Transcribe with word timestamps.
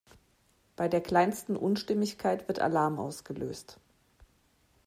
Bei 0.77 0.87
der 0.87 1.01
kleinsten 1.01 1.55
Unstimmigkeit 1.55 2.47
wird 2.47 2.57
Alarm 2.59 2.97
ausgelöst. 2.97 3.79